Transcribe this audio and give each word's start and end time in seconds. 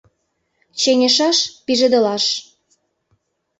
Чеҥешаш— 0.79 1.37
пижедылаш. 1.65 2.25